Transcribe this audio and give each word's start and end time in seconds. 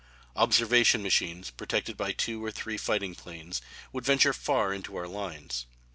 Observation 0.35 1.03
machines 1.03 1.51
protected 1.51 1.95
by 1.95 2.11
two 2.11 2.43
or 2.43 2.49
three 2.49 2.75
fighting 2.75 3.13
planes 3.13 3.61
would 3.93 4.03
venture 4.03 4.33
far 4.33 4.73
into 4.73 4.95
our 4.95 5.07
lines. 5.07 5.67